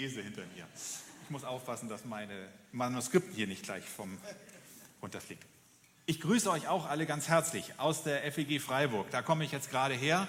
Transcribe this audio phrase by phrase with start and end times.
[0.00, 0.66] lese hinter mir.
[1.24, 4.16] Ich muss aufpassen, dass meine Manuskripten hier nicht gleich vom
[5.02, 5.44] runterfliegt.
[6.06, 9.10] Ich grüße euch auch alle ganz herzlich aus der FEG Freiburg.
[9.10, 10.26] Da komme ich jetzt gerade her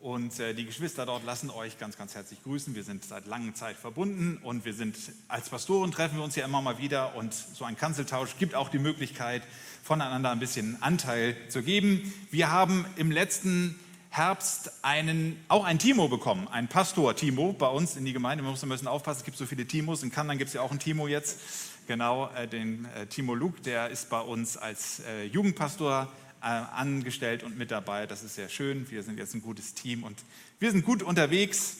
[0.00, 2.74] und äh, die Geschwister dort lassen euch ganz, ganz herzlich grüßen.
[2.74, 4.96] Wir sind seit langer Zeit verbunden und wir sind
[5.28, 8.70] als Pastoren treffen wir uns ja immer mal wieder und so ein Kanzeltausch gibt auch
[8.70, 9.42] die Möglichkeit,
[9.82, 12.10] voneinander ein bisschen Anteil zu geben.
[12.30, 13.78] Wir haben im letzten
[14.16, 18.44] Herbst einen, auch ein Timo bekommen, ein Pastor Timo bei uns in die Gemeinde.
[18.44, 20.04] Wir müssen ein bisschen aufpassen, es gibt so viele Timos.
[20.04, 21.40] In Kanada gibt es ja auch einen Timo jetzt.
[21.88, 26.06] Genau, äh, den äh, Timo Luke, der ist bei uns als äh, Jugendpastor
[26.40, 28.06] äh, angestellt und mit dabei.
[28.06, 28.88] Das ist sehr schön.
[28.88, 30.16] Wir sind jetzt ein gutes Team und
[30.60, 31.78] wir sind gut unterwegs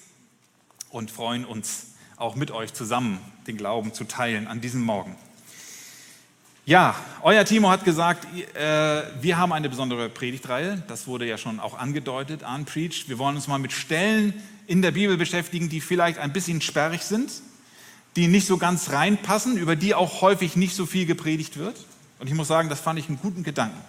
[0.90, 5.14] und freuen uns auch mit euch zusammen den Glauben zu teilen an diesem Morgen.
[6.66, 8.26] Ja, euer Timo hat gesagt,
[8.56, 10.82] äh, wir haben eine besondere Predigtreihe.
[10.88, 13.10] Das wurde ja schon auch angedeutet, Unpreached.
[13.10, 14.32] Wir wollen uns mal mit Stellen
[14.66, 17.30] in der Bibel beschäftigen, die vielleicht ein bisschen sperrig sind,
[18.16, 21.76] die nicht so ganz reinpassen, über die auch häufig nicht so viel gepredigt wird.
[22.18, 23.82] Und ich muss sagen, das fand ich einen guten Gedanken.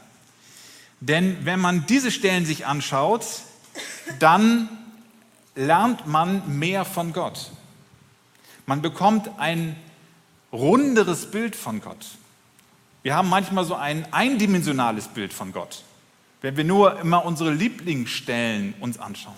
[1.00, 3.26] Denn wenn man diese Stellen sich anschaut,
[4.20, 4.68] dann
[5.56, 7.52] lernt man mehr von Gott.
[8.66, 9.78] Man bekommt ein
[10.52, 12.06] runderes Bild von Gott.
[13.06, 15.84] Wir haben manchmal so ein eindimensionales Bild von Gott,
[16.42, 19.36] wenn wir nur immer unsere Lieblingsstellen uns anschauen.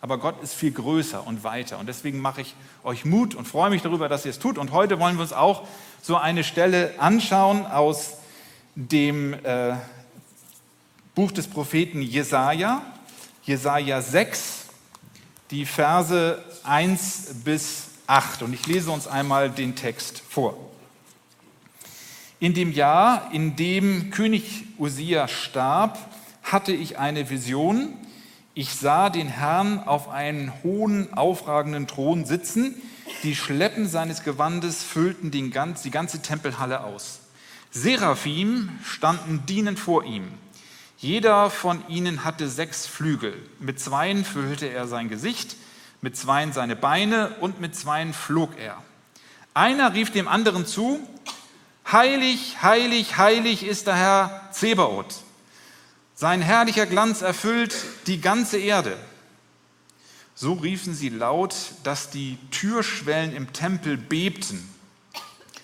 [0.00, 1.78] Aber Gott ist viel größer und weiter.
[1.78, 4.58] Und deswegen mache ich euch Mut und freue mich darüber, dass ihr es tut.
[4.58, 5.68] Und heute wollen wir uns auch
[6.02, 8.14] so eine Stelle anschauen aus
[8.74, 9.74] dem äh,
[11.14, 12.82] Buch des Propheten Jesaja,
[13.44, 14.66] Jesaja 6,
[15.52, 18.42] die Verse 1 bis 8.
[18.42, 20.65] Und ich lese uns einmal den Text vor.
[22.38, 25.98] In dem Jahr, in dem König Usia starb,
[26.42, 27.94] hatte ich eine Vision.
[28.52, 32.74] Ich sah den Herrn auf einen hohen, aufragenden Thron sitzen.
[33.22, 37.20] Die Schleppen seines Gewandes füllten den ganz, die ganze Tempelhalle aus.
[37.70, 40.28] Seraphim standen dienend vor ihm.
[40.98, 43.34] Jeder von ihnen hatte sechs Flügel.
[43.60, 45.56] Mit zweien füllte er sein Gesicht,
[46.02, 48.76] mit zweien seine Beine und mit zweien flog er.
[49.54, 51.00] Einer rief dem anderen zu,
[51.92, 55.22] Heilig, heilig, heilig ist der Herr Zebaoth.
[56.16, 57.76] Sein herrlicher Glanz erfüllt
[58.08, 58.98] die ganze Erde.
[60.34, 61.54] So riefen sie laut,
[61.84, 64.68] dass die Türschwellen im Tempel bebten.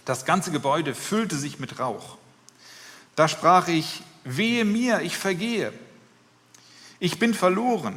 [0.04, 2.18] Das ganze Gebäude füllte sich mit Rauch.
[3.16, 5.72] Da sprach ich, wehe mir, ich vergehe.
[7.00, 7.96] Ich bin verloren,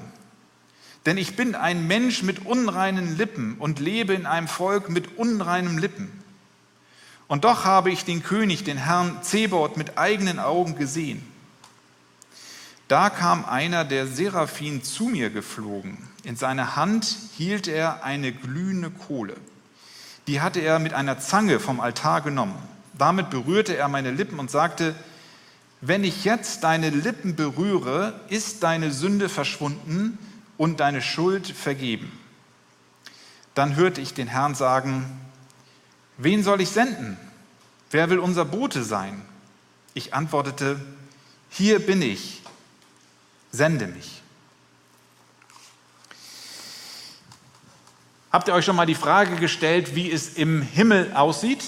[1.06, 5.78] denn ich bin ein Mensch mit unreinen Lippen und lebe in einem Volk mit unreinen
[5.78, 6.25] Lippen.
[7.28, 11.25] Und doch habe ich den König, den Herrn Zebot, mit eigenen Augen gesehen.
[12.88, 15.97] Da kam einer der Seraphim zu mir geflogen.
[16.24, 19.36] In seiner Hand hielt er eine glühende Kohle.
[20.28, 22.56] Die hatte er mit einer Zange vom Altar genommen.
[22.97, 24.96] Damit berührte er meine Lippen und sagte,
[25.81, 30.18] wenn ich jetzt deine Lippen berühre, ist deine Sünde verschwunden
[30.57, 32.12] und deine Schuld vergeben.
[33.56, 35.06] Dann hörte ich den Herrn sagen,
[36.18, 37.18] Wen soll ich senden?
[37.92, 39.22] Wer will unser Bote sein?
[39.94, 40.80] Ich antwortete,
[41.50, 42.42] hier bin ich,
[43.52, 44.22] sende mich.
[48.31, 51.64] Habt ihr euch schon mal die Frage gestellt, wie es im Himmel aussieht?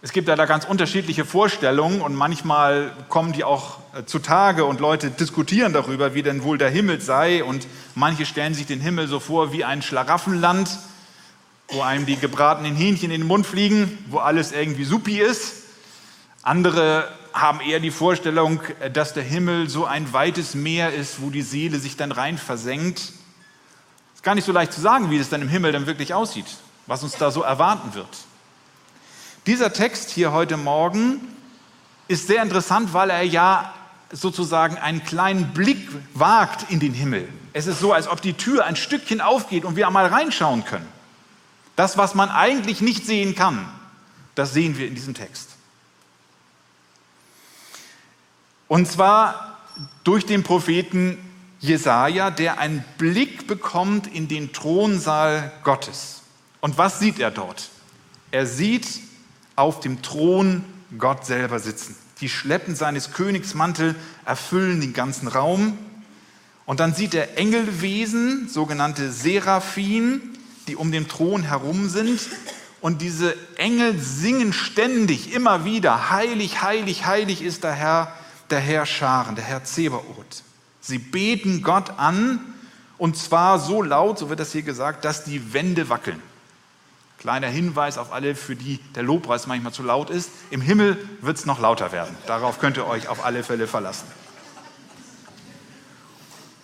[0.00, 4.80] Es gibt ja da ganz unterschiedliche Vorstellungen und manchmal kommen die auch äh, zutage und
[4.80, 9.06] Leute diskutieren darüber, wie denn wohl der Himmel sei und manche stellen sich den Himmel
[9.06, 10.70] so vor wie ein Schlaraffenland
[11.72, 15.54] wo einem die gebratenen Hähnchen in den Mund fliegen, wo alles irgendwie supi ist.
[16.42, 18.60] Andere haben eher die Vorstellung,
[18.92, 23.00] dass der Himmel so ein weites Meer ist, wo die Seele sich dann rein versenkt.
[24.14, 26.46] Ist gar nicht so leicht zu sagen, wie es dann im Himmel dann wirklich aussieht,
[26.86, 28.08] was uns da so erwarten wird.
[29.46, 31.20] Dieser Text hier heute Morgen
[32.06, 33.72] ist sehr interessant, weil er ja
[34.10, 37.28] sozusagen einen kleinen Blick wagt in den Himmel.
[37.54, 40.86] Es ist so, als ob die Tür ein Stückchen aufgeht und wir einmal reinschauen können.
[41.76, 43.68] Das, was man eigentlich nicht sehen kann,
[44.34, 45.50] das sehen wir in diesem Text.
[48.68, 49.58] Und zwar
[50.04, 51.18] durch den Propheten
[51.60, 56.22] Jesaja, der einen Blick bekommt in den Thronsaal Gottes.
[56.60, 57.68] Und was sieht er dort?
[58.30, 58.86] Er sieht
[59.56, 60.64] auf dem Thron
[60.98, 61.96] Gott selber sitzen.
[62.20, 65.76] Die Schleppen seines Königsmantel erfüllen den ganzen Raum.
[66.64, 70.31] Und dann sieht er Engelwesen, sogenannte Seraphim,
[70.68, 72.20] die um den Thron herum sind.
[72.80, 78.12] Und diese Engel singen ständig, immer wieder, heilig, heilig, heilig ist der Herr,
[78.50, 80.42] der Herr Scharen, der Herr Zebaoth.
[80.80, 82.40] Sie beten Gott an
[82.98, 86.22] Und zwar so laut, so wird das hier gesagt, dass die Wände wackeln.
[87.18, 90.30] Kleiner Hinweis auf alle, für die der Lobpreis manchmal zu laut ist.
[90.50, 92.16] Im Himmel wird es noch lauter werden.
[92.28, 94.06] Darauf könnt ihr euch auf alle Fälle verlassen.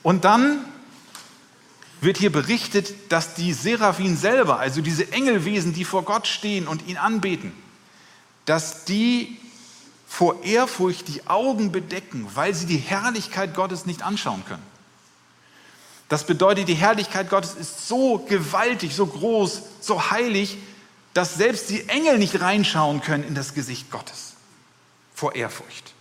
[0.04, 0.64] Und dann
[2.00, 6.86] wird hier berichtet, dass die Seraphim selber, also diese Engelwesen, die vor Gott stehen und
[6.86, 7.52] ihn anbeten,
[8.44, 9.36] dass die
[10.06, 14.62] vor Ehrfurcht die Augen bedecken, weil sie die Herrlichkeit Gottes nicht anschauen können.
[16.08, 20.56] Das bedeutet, die Herrlichkeit Gottes ist so gewaltig, so groß, so heilig,
[21.12, 24.34] dass selbst die Engel nicht reinschauen können in das Gesicht Gottes
[25.14, 25.92] vor Ehrfurcht.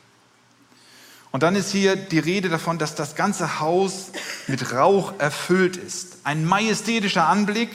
[1.37, 4.07] Und dann ist hier die Rede davon, dass das ganze Haus
[4.47, 6.17] mit Rauch erfüllt ist.
[6.23, 7.69] Ein majestätischer Anblick.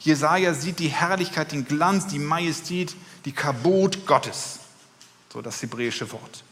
[0.00, 4.58] Jesaja sieht die Herrlichkeit, den Glanz, die Majestät, die Kabot Gottes.
[5.32, 6.44] So das hebräische Wort.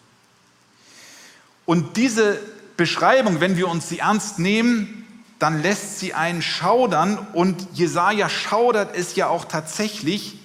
[1.66, 2.40] Und diese
[2.78, 5.06] Beschreibung, wenn wir uns sie ernst nehmen,
[5.38, 10.38] dann lässt sie einen schaudern und Jesaja schaudert es ja auch tatsächlich,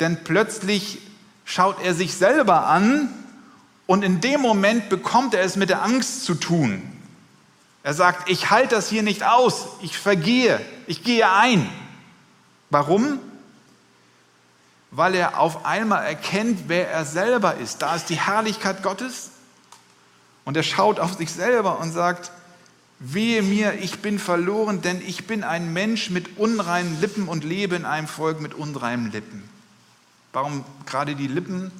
[0.00, 1.00] denn plötzlich
[1.44, 3.10] schaut er sich selber an
[3.88, 6.82] und in dem Moment bekommt er es mit der Angst zu tun.
[7.82, 11.66] Er sagt, ich halte das hier nicht aus, ich vergehe, ich gehe ein.
[12.68, 13.18] Warum?
[14.90, 17.80] Weil er auf einmal erkennt, wer er selber ist.
[17.80, 19.30] Da ist die Herrlichkeit Gottes
[20.44, 22.30] und er schaut auf sich selber und sagt,
[23.00, 27.76] Wehe mir, ich bin verloren, denn ich bin ein Mensch mit unreinen Lippen und lebe
[27.76, 29.48] in einem Volk mit unreinen Lippen.
[30.32, 31.70] Warum gerade die Lippen?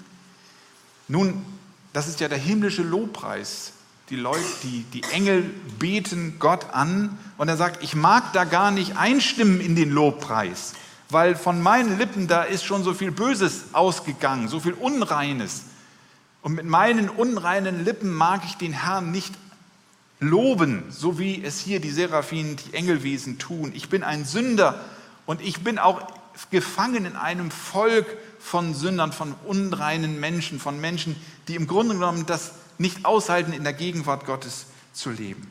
[1.08, 1.44] Nun,
[1.92, 3.72] das ist ja der himmlische Lobpreis.
[4.10, 5.42] Die Leute, die, die Engel
[5.78, 10.72] beten Gott an und er sagt, ich mag da gar nicht einstimmen in den Lobpreis,
[11.10, 15.64] weil von meinen Lippen da ist schon so viel Böses ausgegangen, so viel Unreines.
[16.42, 19.34] Und mit meinen unreinen Lippen mag ich den Herrn nicht
[20.20, 23.72] loben, so wie es hier die Seraphinen, die Engelwesen tun.
[23.74, 24.80] Ich bin ein Sünder
[25.26, 26.17] und ich bin auch
[26.50, 28.06] gefangen in einem Volk
[28.38, 31.16] von Sündern, von unreinen Menschen, von Menschen,
[31.48, 35.50] die im Grunde genommen das nicht aushalten, in der Gegenwart Gottes zu leben.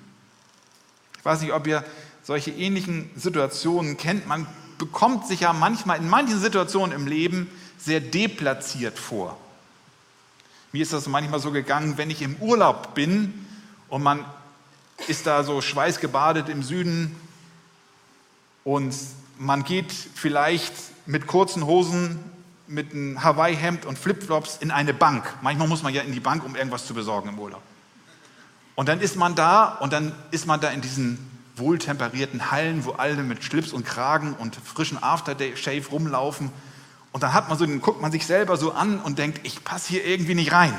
[1.17, 1.83] Ich weiß nicht, ob ihr
[2.23, 4.27] solche ähnlichen Situationen kennt.
[4.27, 4.47] Man
[4.77, 9.37] bekommt sich ja manchmal in manchen Situationen im Leben sehr deplatziert vor.
[10.71, 13.45] Mir ist das manchmal so gegangen, wenn ich im Urlaub bin
[13.89, 14.25] und man
[15.07, 17.15] ist da so schweißgebadet im Süden
[18.63, 18.93] und
[19.39, 20.73] man geht vielleicht
[21.05, 22.19] mit kurzen Hosen,
[22.67, 25.23] mit einem Hawaii-Hemd und Flipflops in eine Bank.
[25.41, 27.61] Manchmal muss man ja in die Bank, um irgendwas zu besorgen im Urlaub.
[28.75, 31.17] Und dann ist man da und dann ist man da in diesen
[31.55, 36.51] wohltemperierten Hallen, wo alle mit Schlips und Kragen und frischen Aftershave rumlaufen.
[37.11, 39.63] Und dann hat man so, dann guckt man sich selber so an und denkt, ich
[39.63, 40.73] passe hier irgendwie nicht rein.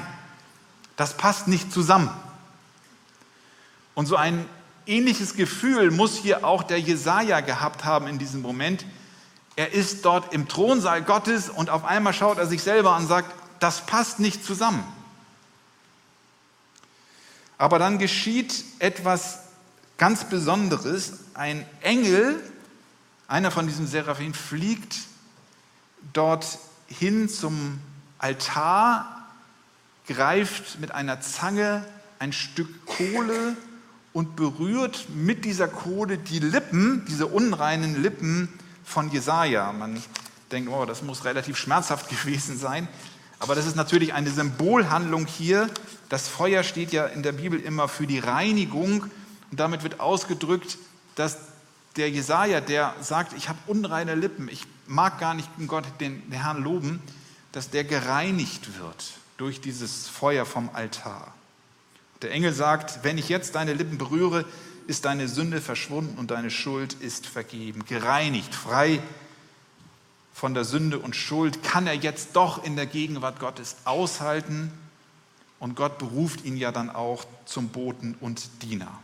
[0.97, 2.11] Das passt nicht zusammen.
[3.95, 4.45] Und so ein
[4.89, 8.85] ähnliches Gefühl muss hier auch der Jesaja gehabt haben in diesem Moment.
[9.57, 13.09] Er ist dort im Thronsaal Gottes und auf einmal schaut er sich selber an und
[13.09, 14.85] sagt, das passt nicht zusammen.
[17.59, 19.41] Aber dann geschieht etwas
[19.97, 21.15] ganz Besonderes.
[21.35, 22.41] Ein Engel,
[23.27, 24.97] einer von diesen Seraphim, fliegt
[26.13, 27.81] dort hin zum
[28.19, 29.27] Altar,
[30.07, 31.85] greift mit einer Zange
[32.21, 33.57] ein Stück Kohle
[34.19, 38.49] und berührt mit dieser Kohle die Lippen, diese unreinen Lippen
[38.83, 39.73] von Jesaja.
[39.73, 40.03] Man
[40.51, 42.89] denkt, oh, das muss relativ schmerzhaft gewesen sein.
[43.39, 45.71] Aber das ist natürlich eine Symbolhandlung hier.
[46.09, 49.03] Das Feuer steht ja in der Bibel immer für die Reinigung.
[49.03, 50.79] Und damit wird ausgedrückt,
[51.15, 51.39] dass
[51.95, 56.33] der Jesaja, der sagt, ich habe unreine Lippen, ich mag gar nicht Gott, den, den
[56.33, 56.99] Herrn loben,
[57.53, 61.38] dass der gereinigt wird durch dieses Feuer vom Altar.
[62.23, 64.45] Der Engel sagt, wenn ich jetzt deine Lippen berühre,
[64.87, 67.85] ist deine Sünde verschwunden und deine Schuld ist vergeben.
[67.85, 69.01] Gereinigt, frei
[70.33, 74.73] von der Sünde und Schuld kann er jetzt doch in der Gegenwart Gottes aushalten.
[75.61, 78.99] Und Gott beruft ihn ja dann auch zum Boten und Diener.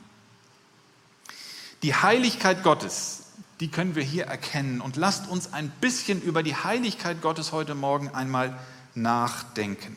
[1.83, 3.25] Die Heiligkeit Gottes,
[3.61, 4.81] die können wir hier erkennen.
[4.81, 8.59] Und lasst uns ein bisschen über die Heiligkeit Gottes heute Morgen einmal
[8.95, 9.97] nachdenken.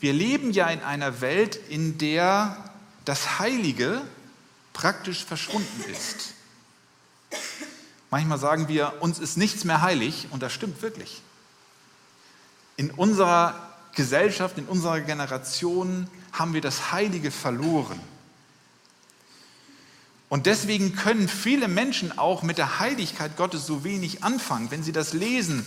[0.00, 2.56] Wir leben ja in einer Welt, in der
[3.04, 4.02] das Heilige
[4.72, 6.34] praktisch verschwunden ist.
[8.10, 11.22] Manchmal sagen wir, uns ist nichts mehr heilig und das stimmt wirklich.
[12.76, 18.00] In unserer Gesellschaft, in unserer Generation haben wir das Heilige verloren.
[20.28, 24.70] Und deswegen können viele Menschen auch mit der Heiligkeit Gottes so wenig anfangen.
[24.70, 25.66] Wenn sie das lesen,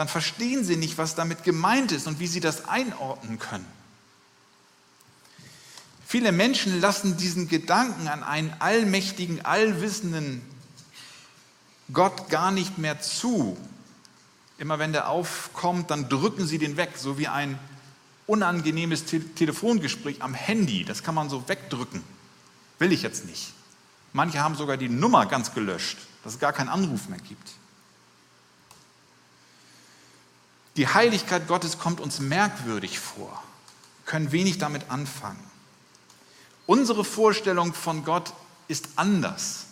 [0.00, 3.66] dann verstehen sie nicht, was damit gemeint ist und wie sie das einordnen können.
[6.06, 10.40] Viele Menschen lassen diesen Gedanken an einen allmächtigen, allwissenden
[11.92, 13.58] Gott gar nicht mehr zu.
[14.56, 17.58] Immer wenn der aufkommt, dann drücken sie den weg, so wie ein
[18.26, 20.86] unangenehmes Te Telefongespräch am Handy.
[20.86, 22.02] Das kann man so wegdrücken.
[22.78, 23.52] Will ich jetzt nicht.
[24.14, 27.59] Manche haben sogar die Nummer ganz gelöscht, dass es gar keinen Anruf mehr gibt.
[30.76, 33.42] Die Heiligkeit Gottes kommt uns merkwürdig vor.
[34.06, 35.42] Können wenig damit anfangen.
[36.66, 38.32] Unsere Vorstellung von Gott
[38.68, 39.66] ist anders.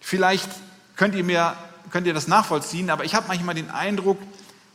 [0.00, 0.48] Vielleicht
[0.96, 1.56] könnt ihr, mir,
[1.90, 4.18] könnt ihr das nachvollziehen, aber ich habe manchmal den Eindruck,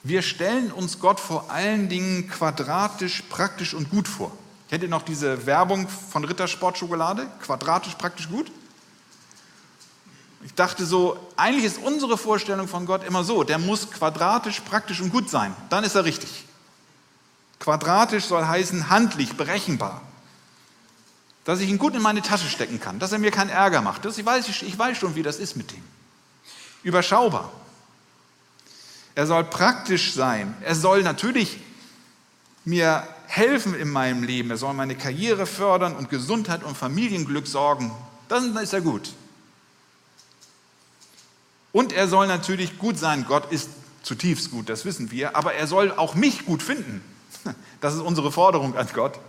[0.03, 4.31] wir stellen uns Gott vor allen Dingen quadratisch, praktisch und gut vor.
[4.69, 7.27] Kennt ihr noch diese Werbung von Rittersportschokolade?
[7.41, 8.51] Quadratisch, praktisch, gut?
[10.47, 15.01] Ich dachte so, eigentlich ist unsere Vorstellung von Gott immer so, der muss quadratisch, praktisch
[15.01, 15.53] und gut sein.
[15.69, 16.45] Dann ist er richtig.
[17.59, 20.01] Quadratisch soll heißen handlich, berechenbar.
[21.43, 24.05] Dass ich ihn gut in meine Tasche stecken kann, dass er mir keinen Ärger macht.
[24.05, 25.83] Das, ich, weiß, ich weiß schon, wie das ist mit ihm.
[26.81, 27.51] Überschaubar.
[29.15, 30.55] Er soll praktisch sein.
[30.61, 31.59] Er soll natürlich
[32.63, 34.49] mir helfen in meinem Leben.
[34.49, 37.91] Er soll meine Karriere fördern und Gesundheit und Familienglück sorgen.
[38.29, 39.11] Dann ist er gut.
[41.71, 43.25] Und er soll natürlich gut sein.
[43.27, 43.69] Gott ist
[44.03, 45.35] zutiefst gut, das wissen wir.
[45.35, 47.01] Aber er soll auch mich gut finden.
[47.79, 49.19] Das ist unsere Forderung an Gott.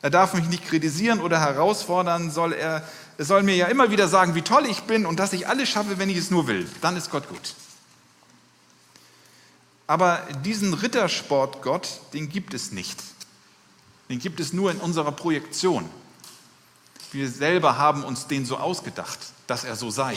[0.00, 2.86] Er darf mich nicht kritisieren oder herausfordern, soll er,
[3.18, 5.68] er soll mir ja immer wieder sagen, wie toll ich bin und dass ich alles
[5.68, 6.66] schaffe, wenn ich es nur will.
[6.80, 7.54] Dann ist Gott gut.
[9.86, 12.98] Aber diesen Rittersportgott, den gibt es nicht.
[14.08, 15.88] Den gibt es nur in unserer Projektion.
[17.12, 20.16] Wir selber haben uns den so ausgedacht, dass er so sei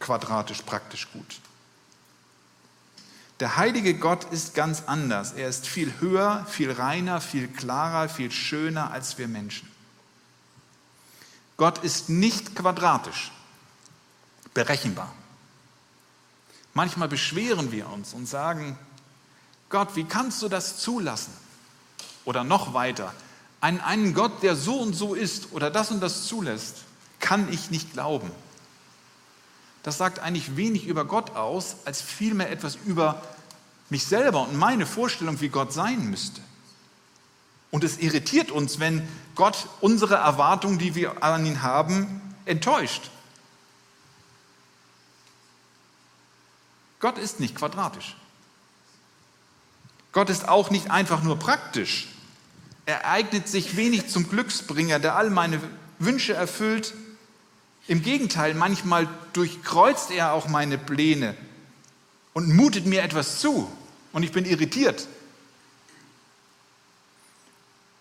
[0.00, 1.40] quadratisch praktisch gut.
[3.40, 5.32] Der heilige Gott ist ganz anders.
[5.32, 9.70] Er ist viel höher, viel reiner, viel klarer, viel schöner als wir Menschen.
[11.58, 13.30] Gott ist nicht quadratisch,
[14.54, 15.12] berechenbar.
[16.72, 18.78] Manchmal beschweren wir uns und sagen,
[19.68, 21.32] Gott, wie kannst du das zulassen?
[22.24, 23.14] Oder noch weiter,
[23.60, 26.78] einen, einen Gott, der so und so ist oder das und das zulässt,
[27.20, 28.30] kann ich nicht glauben
[29.86, 33.22] das sagt eigentlich wenig über Gott aus, als vielmehr etwas über
[33.88, 36.40] mich selber und meine Vorstellung, wie Gott sein müsste.
[37.70, 43.10] Und es irritiert uns, wenn Gott unsere Erwartungen, die wir an ihn haben, enttäuscht.
[46.98, 48.16] Gott ist nicht quadratisch.
[50.10, 52.08] Gott ist auch nicht einfach nur praktisch.
[52.86, 55.60] Er eignet sich wenig zum Glücksbringer, der all meine
[56.00, 56.92] Wünsche erfüllt
[57.88, 61.36] im Gegenteil, manchmal durchkreuzt er auch meine Pläne
[62.32, 63.70] und mutet mir etwas zu
[64.12, 65.06] und ich bin irritiert.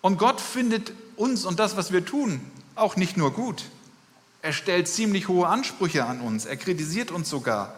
[0.01, 2.39] Und Gott findet uns und das, was wir tun,
[2.75, 3.65] auch nicht nur gut.
[4.41, 7.73] Er stellt ziemlich hohe Ansprüche an uns, er kritisiert uns sogar.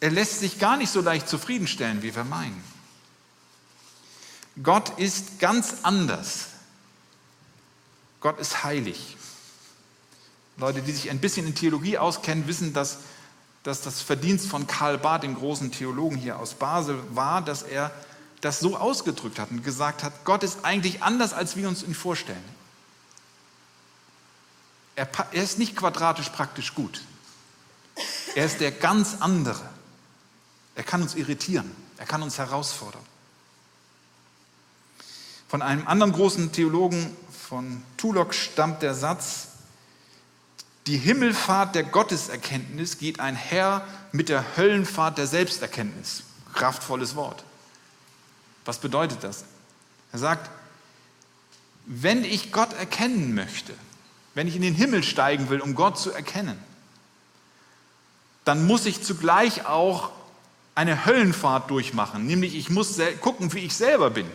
[0.00, 2.62] Er lässt sich gar nicht so leicht zufriedenstellen, wie wir meinen.
[4.60, 6.48] Gott ist ganz anders.
[8.20, 9.16] Gott ist heilig.
[10.56, 12.98] Leute, die sich ein bisschen in Theologie auskennen, wissen, dass,
[13.62, 17.90] dass das Verdienst von Karl Barth, dem großen Theologen hier aus Basel, war, dass er
[18.40, 21.94] das so ausgedrückt hat und gesagt hat, Gott ist eigentlich anders, als wir uns ihn
[21.94, 22.44] vorstellen.
[24.96, 27.02] Er, er ist nicht quadratisch praktisch gut.
[28.34, 29.62] Er ist der ganz andere.
[30.74, 31.70] Er kann uns irritieren.
[31.98, 33.02] Er kann uns herausfordern.
[35.48, 37.16] Von einem anderen großen Theologen,
[37.48, 39.48] von Tulok, stammt der Satz,
[40.86, 46.24] die Himmelfahrt der Gotteserkenntnis geht einher mit der Höllenfahrt der Selbsterkenntnis.
[46.54, 47.44] Kraftvolles Wort.
[48.64, 49.44] Was bedeutet das?
[50.12, 50.50] Er sagt,
[51.86, 53.74] wenn ich Gott erkennen möchte,
[54.34, 56.58] wenn ich in den Himmel steigen will, um Gott zu erkennen,
[58.44, 60.10] dann muss ich zugleich auch
[60.74, 64.26] eine Höllenfahrt durchmachen, nämlich ich muss gucken, wie ich selber bin,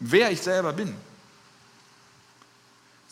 [0.00, 0.94] wer ich selber bin.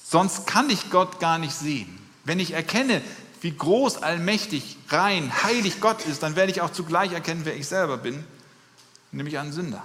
[0.04, 2.01] Sonst kann ich Gott gar nicht sehen.
[2.24, 3.02] Wenn ich erkenne,
[3.40, 7.66] wie groß, allmächtig, rein, heilig Gott ist, dann werde ich auch zugleich erkennen, wer ich
[7.66, 8.24] selber bin,
[9.10, 9.82] nämlich ein Sünder.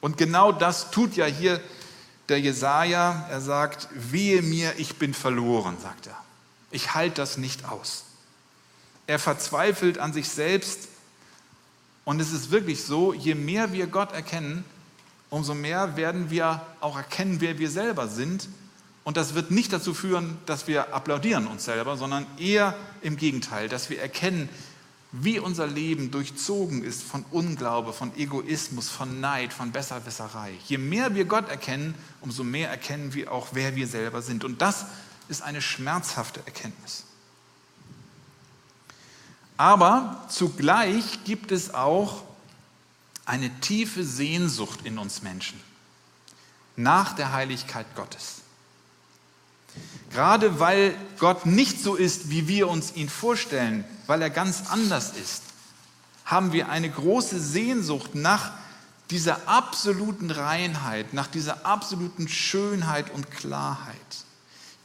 [0.00, 1.60] Und genau das tut ja hier
[2.28, 3.26] der Jesaja.
[3.30, 6.16] Er sagt: Wehe mir, ich bin verloren, sagt er.
[6.70, 8.04] Ich halte das nicht aus.
[9.06, 10.88] Er verzweifelt an sich selbst.
[12.04, 14.64] Und es ist wirklich so: Je mehr wir Gott erkennen,
[15.30, 18.46] umso mehr werden wir auch erkennen, wer wir selber sind
[19.04, 23.68] und das wird nicht dazu führen, dass wir applaudieren uns selber, sondern eher im Gegenteil,
[23.68, 24.48] dass wir erkennen,
[25.12, 30.54] wie unser Leben durchzogen ist von Unglaube, von Egoismus, von Neid, von Besserwisserei.
[30.66, 34.42] Je mehr wir Gott erkennen, umso mehr erkennen wir auch, wer wir selber sind.
[34.42, 34.86] Und das
[35.28, 37.04] ist eine schmerzhafte Erkenntnis.
[39.56, 42.22] Aber zugleich gibt es auch
[43.24, 45.60] eine tiefe Sehnsucht in uns Menschen
[46.74, 48.43] nach der Heiligkeit Gottes.
[50.12, 55.12] Gerade weil Gott nicht so ist, wie wir uns ihn vorstellen, weil er ganz anders
[55.20, 55.42] ist,
[56.24, 58.52] haben wir eine große Sehnsucht nach
[59.10, 63.96] dieser absoluten Reinheit, nach dieser absoluten Schönheit und Klarheit.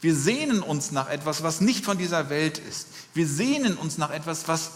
[0.00, 2.88] Wir sehnen uns nach etwas, was nicht von dieser Welt ist.
[3.14, 4.72] Wir sehnen uns nach etwas, was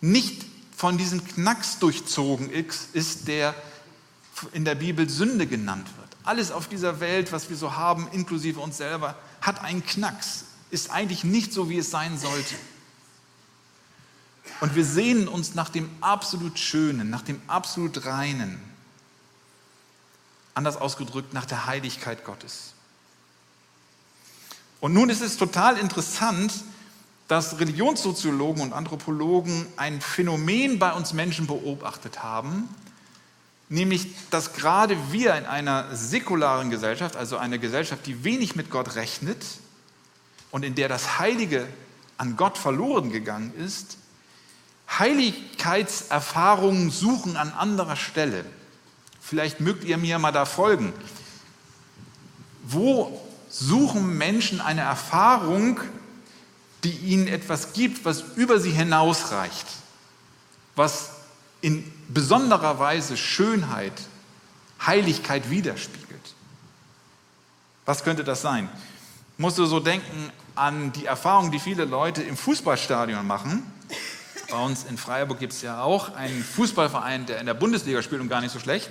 [0.00, 0.44] nicht
[0.76, 3.54] von diesem Knacks durchzogen ist, der
[4.52, 6.08] in der Bibel Sünde genannt wird.
[6.24, 10.90] Alles auf dieser Welt, was wir so haben, inklusive uns selber, hat einen Knacks, ist
[10.90, 12.54] eigentlich nicht so, wie es sein sollte.
[14.60, 18.60] Und wir sehnen uns nach dem absolut Schönen, nach dem absolut Reinen.
[20.54, 22.72] Anders ausgedrückt, nach der Heiligkeit Gottes.
[24.80, 26.52] Und nun ist es total interessant,
[27.28, 32.68] dass Religionssoziologen und Anthropologen ein Phänomen bei uns Menschen beobachtet haben,
[33.72, 38.94] nämlich dass gerade wir in einer säkularen Gesellschaft, also einer Gesellschaft, die wenig mit Gott
[38.96, 39.42] rechnet
[40.50, 41.66] und in der das Heilige
[42.18, 43.96] an Gott verloren gegangen ist,
[44.98, 48.44] Heiligkeitserfahrungen suchen an anderer Stelle.
[49.20, 50.92] Vielleicht mögt ihr mir mal da folgen.
[52.64, 55.80] Wo suchen Menschen eine Erfahrung,
[56.84, 59.66] die ihnen etwas gibt, was über sie hinausreicht,
[60.76, 61.11] was
[61.62, 63.94] in besonderer Weise Schönheit,
[64.84, 66.34] Heiligkeit widerspiegelt.
[67.86, 68.68] Was könnte das sein?
[69.38, 73.62] Musst du so denken an die Erfahrung, die viele Leute im Fußballstadion machen.
[74.50, 78.20] Bei uns in Freiburg gibt es ja auch einen Fußballverein, der in der Bundesliga spielt
[78.20, 78.90] und gar nicht so schlecht.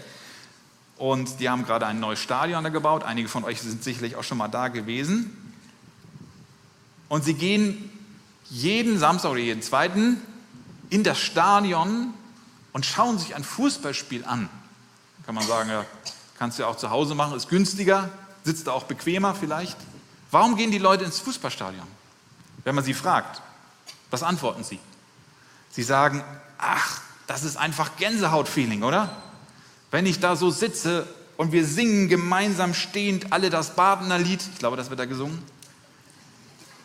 [0.98, 3.04] Und die haben gerade ein neues Stadion da gebaut.
[3.04, 5.54] Einige von euch sind sicherlich auch schon mal da gewesen.
[7.10, 7.92] Und sie gehen
[8.50, 10.22] jeden Samstag oder jeden zweiten
[10.90, 12.14] in das Stadion
[12.74, 14.50] und schauen sich ein Fußballspiel an.
[15.26, 15.86] Kann man sagen, ja,
[16.38, 18.10] kannst du ja auch zu Hause machen, ist günstiger,
[18.44, 19.78] sitzt da auch bequemer vielleicht.
[20.32, 21.86] Warum gehen die Leute ins Fußballstadion?
[22.64, 23.42] Wenn man sie fragt,
[24.10, 24.80] was antworten sie?
[25.72, 26.24] Sie sagen,
[26.58, 29.16] ach, das ist einfach Gänsehautfeeling, oder?
[29.90, 31.08] Wenn ich da so sitze
[31.38, 35.42] und wir singen gemeinsam stehend alle das Badener Lied, ich glaube, das wird da gesungen,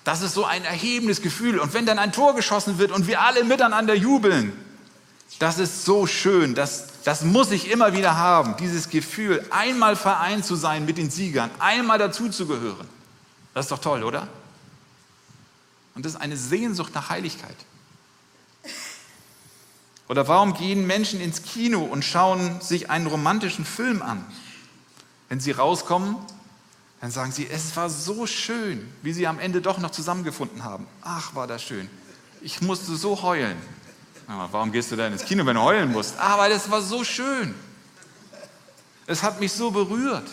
[0.05, 1.59] das ist so ein erhebendes Gefühl.
[1.59, 4.53] Und wenn dann ein Tor geschossen wird und wir alle miteinander jubeln,
[5.39, 10.45] das ist so schön, das, das muss ich immer wieder haben, dieses Gefühl, einmal vereint
[10.45, 12.87] zu sein mit den Siegern, einmal dazuzugehören.
[13.53, 14.29] Das ist doch toll, oder?
[15.95, 17.57] Und das ist eine Sehnsucht nach Heiligkeit.
[20.09, 24.25] Oder warum gehen Menschen ins Kino und schauen sich einen romantischen Film an?
[25.29, 26.17] Wenn sie rauskommen,
[27.01, 30.87] dann sagen sie, es war so schön, wie sie am Ende doch noch zusammengefunden haben.
[31.03, 31.91] Ach, war das schön.
[32.41, 33.57] Ich musste so heulen.
[34.27, 36.19] Warum gehst du denn ins Kino, wenn du heulen musst?
[36.19, 37.55] Aber das war so schön.
[39.07, 40.29] Es hat mich so berührt.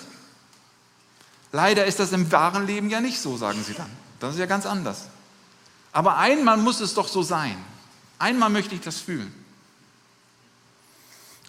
[1.52, 3.90] Leider ist das im wahren Leben ja nicht so, sagen sie dann.
[4.20, 5.06] Das ist ja ganz anders.
[5.92, 7.56] Aber einmal muss es doch so sein.
[8.18, 9.32] Einmal möchte ich das fühlen.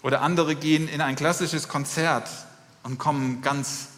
[0.03, 2.29] Oder andere gehen in ein klassisches Konzert
[2.83, 3.89] und kommen ganz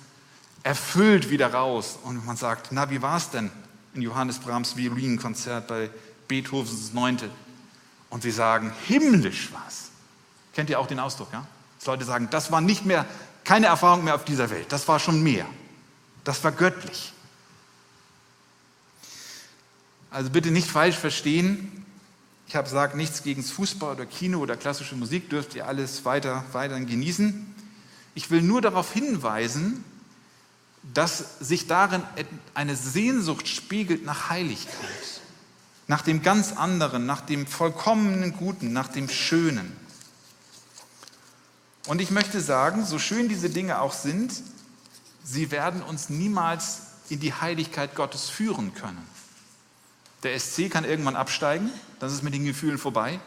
[0.63, 1.99] erfüllt wieder raus.
[2.05, 3.51] Und man sagt, na, wie war es denn
[3.95, 5.91] in Johannes Brahms Violinkonzert bei
[6.29, 7.29] Beethovens Neunte?
[8.11, 9.91] Und sie sagen, himmlisch was.
[10.55, 11.47] Kennt ihr auch den Ausdruck, ja?
[11.79, 13.05] Dass Leute sagen, das war nicht mehr,
[13.45, 15.47] keine Erfahrung mehr auf dieser Welt, das war schon mehr.
[16.25, 17.13] Das war göttlich.
[20.11, 21.85] Also bitte nicht falsch verstehen.
[22.49, 26.45] Ich habe gesagt, nichts gegen Fußball oder Kino oder klassische Musik dürft ihr alles weiter,
[26.53, 27.55] weiter genießen.
[28.15, 29.85] Ich will nur darauf hinweisen,
[30.95, 32.03] dass sich darin
[32.55, 35.16] eine Sehnsucht spiegelt nach Heiligkeit
[35.89, 39.77] nach dem ganz anderen, nach dem vollkommenen Guten, nach dem Schönen.
[41.87, 44.43] Und ich möchte sagen, so schön diese Dinge auch sind,
[45.23, 49.07] sie werden uns niemals in die Heiligkeit Gottes führen können.
[50.25, 51.71] Der SC kann irgendwann absteigen,
[52.01, 53.21] das ist mit den Gefühlen vorbei.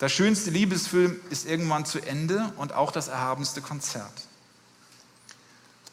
[0.00, 4.12] Der schönste Liebesfilm ist irgendwann zu Ende und auch das erhabenste Konzert.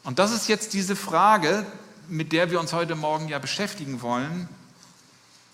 [0.02, 1.66] Und das ist jetzt diese Frage,
[2.08, 4.48] mit der wir uns heute Morgen ja beschäftigen wollen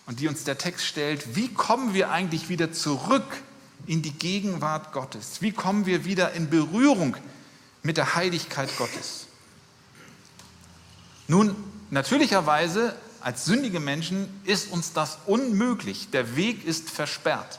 [0.07, 3.43] und die uns der Text stellt, wie kommen wir eigentlich wieder zurück
[3.87, 5.43] in die Gegenwart Gottes?
[5.43, 7.17] Wie kommen wir wieder in Berührung
[7.83, 9.27] mit der Heiligkeit Gottes?
[11.29, 11.57] Nun,
[11.91, 16.11] natürlicherweise als sündige Menschen ist uns das unmöglich.
[16.11, 17.59] Der Weg ist versperrt.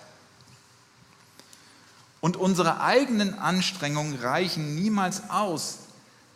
[2.21, 5.79] Und unsere eigenen Anstrengungen reichen niemals aus,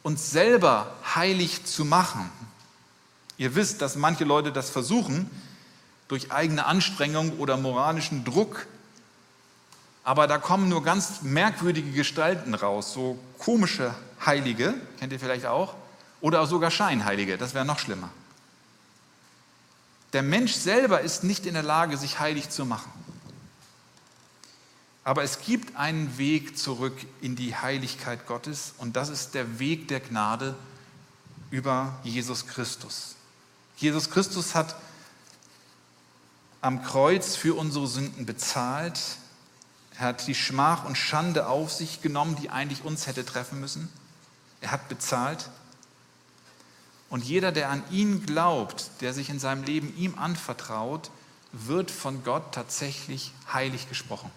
[0.03, 2.29] uns selber heilig zu machen.
[3.37, 5.29] Ihr wisst, dass manche Leute das versuchen,
[6.11, 8.67] durch eigene Anstrengung oder moralischen Druck.
[10.03, 13.95] Aber da kommen nur ganz merkwürdige Gestalten raus, so komische
[14.25, 15.73] Heilige, kennt ihr vielleicht auch,
[16.19, 18.09] oder sogar Scheinheilige, das wäre noch schlimmer.
[20.11, 22.91] Der Mensch selber ist nicht in der Lage, sich heilig zu machen.
[25.05, 29.87] Aber es gibt einen Weg zurück in die Heiligkeit Gottes und das ist der Weg
[29.87, 30.55] der Gnade
[31.51, 33.15] über Jesus Christus.
[33.77, 34.75] Jesus Christus hat
[36.61, 38.99] am Kreuz für unsere Sünden bezahlt.
[39.97, 43.89] Er hat die Schmach und Schande auf sich genommen, die eigentlich uns hätte treffen müssen.
[44.61, 45.49] Er hat bezahlt.
[47.09, 51.11] Und jeder, der an ihn glaubt, der sich in seinem Leben ihm anvertraut,
[51.51, 54.31] wird von Gott tatsächlich heilig gesprochen.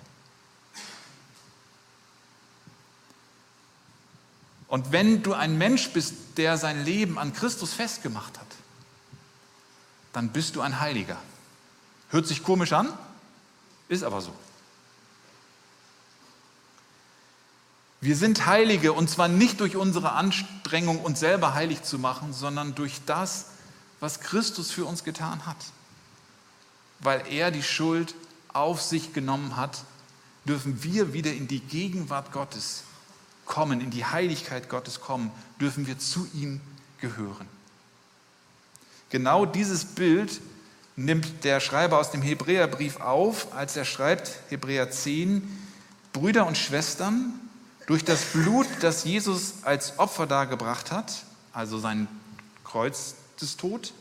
[4.67, 8.47] Und wenn du ein Mensch bist, der sein Leben an Christus festgemacht hat,
[10.13, 11.19] dann bist du ein Heiliger.
[12.15, 12.97] Hört sich komisch an,
[13.89, 14.33] ist aber so.
[18.01, 22.77] Wir sind Heilige und zwar nicht durch unsere Anstrengung, uns selber heilig zu machen, sondern
[22.77, 23.47] durch das,
[23.99, 25.57] was Christus für uns getan hat.
[27.01, 28.15] Weil er die Schuld
[28.53, 29.83] auf sich genommen hat,
[30.45, 32.85] dürfen wir wieder in die Gegenwart Gottes
[33.45, 36.61] kommen, in die Heiligkeit Gottes kommen, dürfen wir zu ihm
[37.01, 37.49] gehören.
[39.11, 40.41] Genau dieses Bild
[40.97, 45.43] nimmt der Schreiber aus dem Hebräerbrief auf, als er schreibt, Hebräer 10,
[46.13, 47.33] Brüder und Schwestern,
[47.87, 52.09] durch das Blut, das Jesus als Opfer dargebracht hat, also sein
[52.65, 53.93] Kreuz des Tod,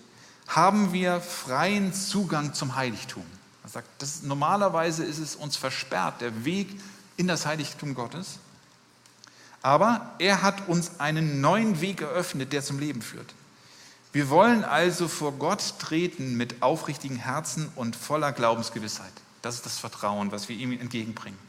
[0.47, 3.25] haben wir freien Zugang zum Heiligtum.
[3.63, 6.69] Er sagt, das, normalerweise ist es uns versperrt, der Weg
[7.17, 8.39] in das Heiligtum Gottes.
[9.61, 13.33] Aber er hat uns einen neuen Weg eröffnet, der zum Leben führt.
[14.13, 19.11] Wir wollen also vor Gott treten mit aufrichtigen Herzen und voller Glaubensgewissheit.
[19.41, 21.39] Das ist das Vertrauen, was wir ihm entgegenbringen.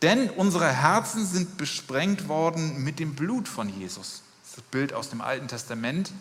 [0.00, 4.22] Denn unsere Herzen sind besprengt worden mit dem Blut von Jesus.
[4.42, 6.12] Das ist das Bild aus dem Alten Testament,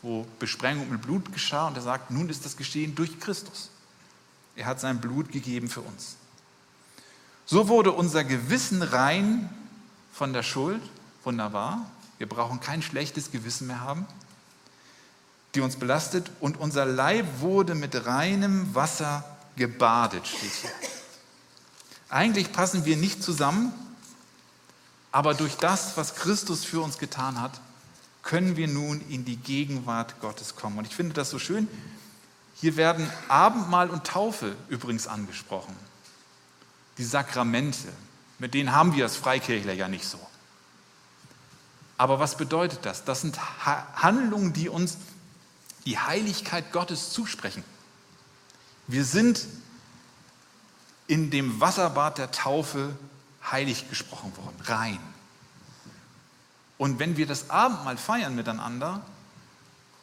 [0.00, 1.68] wo Besprengung mit Blut geschah.
[1.68, 3.70] Und er sagt, nun ist das geschehen durch Christus.
[4.56, 6.16] Er hat sein Blut gegeben für uns.
[7.44, 9.50] So wurde unser Gewissen rein
[10.12, 10.82] von der Schuld,
[11.24, 11.90] wunderbar.
[12.16, 14.06] Wir brauchen kein schlechtes Gewissen mehr haben,
[15.56, 16.30] die uns belastet.
[16.40, 19.24] Und unser Leib wurde mit reinem Wasser
[19.56, 20.70] gebadet, steht hier.
[22.08, 23.72] Eigentlich passen wir nicht zusammen,
[25.10, 27.60] aber durch das, was Christus für uns getan hat,
[28.22, 30.78] können wir nun in die Gegenwart Gottes kommen.
[30.78, 31.68] Und ich finde das so schön.
[32.56, 35.74] Hier werden Abendmahl und Taufe übrigens angesprochen.
[36.98, 37.88] Die Sakramente,
[38.38, 40.18] mit denen haben wir als Freikirchler ja nicht so.
[41.98, 43.04] Aber was bedeutet das?
[43.04, 44.98] Das sind Handlungen, die uns
[45.86, 47.64] die Heiligkeit Gottes zusprechen.
[48.88, 49.46] Wir sind
[51.06, 52.94] in dem Wasserbad der Taufe
[53.50, 54.98] heilig gesprochen worden, rein.
[56.78, 59.00] Und wenn wir das Abendmahl feiern miteinander,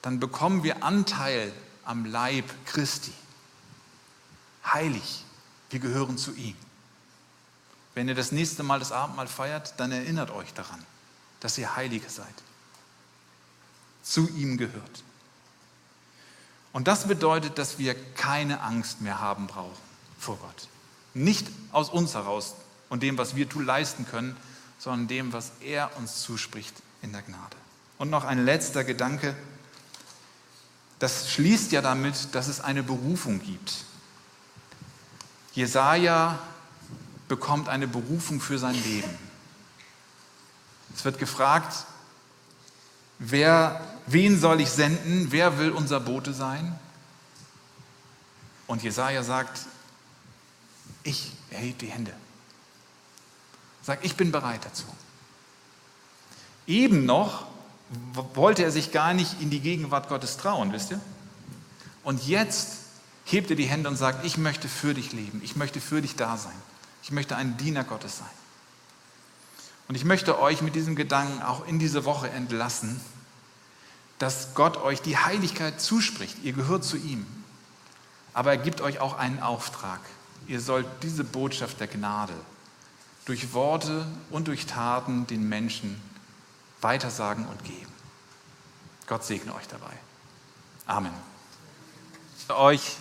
[0.02, 1.54] dann bekommen wir Anteil
[1.86, 3.14] am Leib Christi.
[4.66, 5.24] Heilig,
[5.70, 6.56] wir gehören zu ihm.
[7.94, 10.84] Wenn ihr das nächste Mal das Abendmahl feiert, dann erinnert euch daran,
[11.42, 12.34] dass ihr Heilige seid.
[14.02, 15.04] Zu ihm gehört.
[16.74, 19.78] Und das bedeutet, dass wir keine Angst mehr haben brauchen
[20.20, 20.68] vor Gott.
[21.14, 22.56] Nicht aus uns heraus
[22.90, 24.36] und dem, was wir tun, leisten können,
[24.80, 27.56] sondern dem, was er uns zuspricht in der Gnade.
[28.00, 29.36] Und noch ein letzter Gedanke.
[31.00, 33.86] Das schließt ja damit, dass es eine Berufung gibt.
[35.54, 36.40] Jesaja
[37.28, 39.18] bekommt eine Berufung für sein Leben.
[40.96, 41.86] Es wird gefragt,
[43.20, 45.28] wer, wen soll ich senden?
[45.32, 46.78] Wer will unser Bote sein?
[48.68, 49.68] Und Jesaja sagt,
[51.04, 52.14] ich erhebe die Hände.
[53.82, 54.86] Sagt, ich bin bereit dazu.
[56.66, 57.46] Eben noch
[58.34, 61.02] wollte er sich gar nicht in die Gegenwart Gottes trauen, wisst ihr?
[62.04, 62.78] Und jetzt
[63.26, 66.16] hebt er die Hände und sagt, ich möchte für dich leben, ich möchte für dich
[66.16, 66.56] da sein.
[67.04, 68.30] Ich möchte ein Diener Gottes sein.
[69.88, 73.02] Und ich möchte euch mit diesem Gedanken auch in diese Woche entlassen,
[74.20, 76.38] dass Gott euch die Heiligkeit zuspricht.
[76.44, 77.26] Ihr gehört zu ihm.
[78.34, 80.00] Aber er gibt euch auch einen Auftrag.
[80.48, 82.34] Ihr sollt diese Botschaft der Gnade
[83.26, 86.02] durch Worte und durch Taten den Menschen
[86.82, 87.92] weitersagen und geben.
[89.08, 89.94] Gott segne euch dabei.
[90.86, 91.14] Amen.
[92.50, 92.98] Euch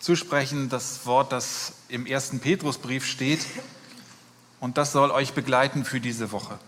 [0.00, 3.46] zusprechen das Wort, das im ersten Petrusbrief steht,
[4.58, 6.58] und das soll euch begleiten für diese Woche.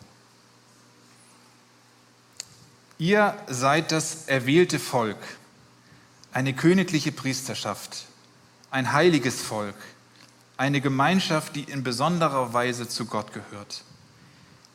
[3.02, 5.18] Ihr seid das erwählte Volk,
[6.32, 8.04] eine königliche Priesterschaft,
[8.70, 9.74] ein heiliges Volk,
[10.56, 13.82] eine Gemeinschaft, die in besonderer Weise zu Gott gehört.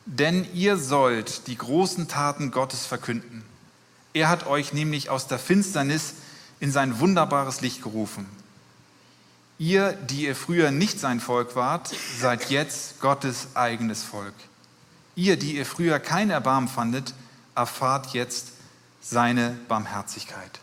[0.04, 3.44] Denn ihr sollt die großen Taten Gottes verkünden.
[4.12, 6.16] Er hat euch nämlich aus der Finsternis
[6.60, 8.26] in sein wunderbares Licht gerufen.
[9.58, 14.34] Ihr, die ihr früher nicht sein Volk wart, seid jetzt Gottes eigenes Volk.
[15.16, 17.14] Ihr, die ihr früher kein Erbarmen fandet,
[17.58, 18.52] erfahrt jetzt
[19.02, 20.60] seine Barmherzigkeit.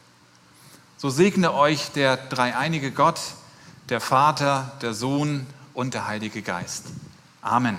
[0.97, 3.19] So segne euch der dreieinige Gott,
[3.89, 6.85] der Vater, der Sohn und der Heilige Geist.
[7.41, 7.77] Amen.